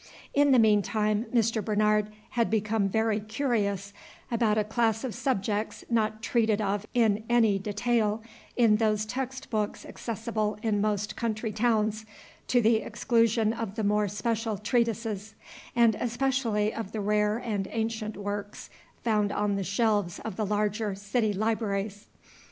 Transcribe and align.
In 0.33 0.49
the 0.49 0.57
mean 0.57 0.81
time 0.81 1.25
Mr. 1.31 1.63
Bernard 1.63 2.11
had 2.31 2.49
become 2.49 2.89
very 2.89 3.19
curious 3.19 3.93
about 4.31 4.57
a 4.57 4.63
class 4.63 5.03
of 5.03 5.13
subjects 5.13 5.85
not 5.91 6.23
treated 6.23 6.59
of 6.59 6.87
in 6.95 7.23
any 7.29 7.59
detail 7.59 8.23
in 8.57 8.77
those 8.77 9.05
text 9.05 9.51
books 9.51 9.85
accessible 9.85 10.57
in 10.63 10.81
most 10.81 11.15
country 11.15 11.51
towns, 11.51 12.03
to 12.47 12.61
the 12.61 12.77
exclusion 12.77 13.53
of 13.53 13.75
the 13.75 13.83
more 13.83 14.07
special 14.07 14.57
treatises, 14.57 15.35
and 15.75 15.93
especially 15.93 16.73
of 16.73 16.93
the 16.93 16.99
rare 16.99 17.37
and 17.37 17.67
ancient 17.69 18.17
works 18.17 18.71
found 19.03 19.31
on 19.31 19.55
the 19.55 19.63
shelves 19.63 20.17
of 20.25 20.35
the 20.35 20.47
larger 20.47 20.95
city 20.95 21.31
libraries. 21.31 22.07